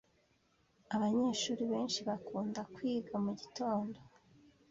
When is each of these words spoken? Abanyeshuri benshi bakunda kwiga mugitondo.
Abanyeshuri 0.95 1.61
benshi 1.71 1.99
bakunda 2.09 2.61
kwiga 2.73 3.15
mugitondo. 3.25 3.99